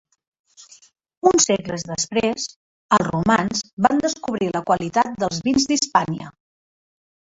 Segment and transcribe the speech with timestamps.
[1.31, 2.49] Uns segles després,
[2.99, 6.37] els romans van descobrir la qualitat dels vins d'Hispània.